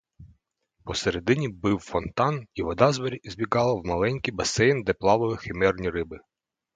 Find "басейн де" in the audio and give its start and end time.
4.33-4.93